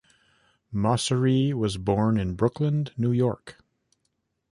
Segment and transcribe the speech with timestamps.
[0.73, 3.59] Mauceri was born in Brooklyn, New York.